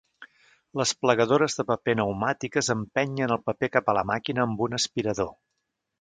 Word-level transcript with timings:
Les 0.79 0.93
plegadores 1.01 1.57
de 1.59 1.65
paper 1.73 1.95
pneumàtiques 1.97 2.71
empenyen 2.75 3.37
el 3.39 3.43
paper 3.51 3.73
cap 3.77 3.93
a 3.93 3.99
la 3.99 4.05
màquina 4.15 4.47
amb 4.47 4.65
un 4.69 4.79
aspirador. 4.83 5.35